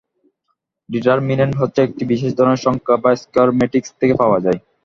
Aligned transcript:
Determinant 0.89 1.53
হচ্ছে 1.61 1.79
একটি 1.83 2.03
বিশেষ 2.11 2.31
ধরনের 2.37 2.63
সংখ্যা 2.65 2.95
যা 3.03 3.11
স্কয়ার 3.21 3.49
ম্যাট্রিক্স 3.57 3.89
থেকে 3.99 4.13
পাওয়া 4.21 4.39
যায়। 4.45 4.59